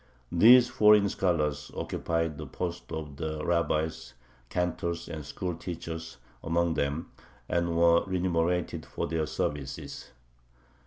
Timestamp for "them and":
6.73-7.77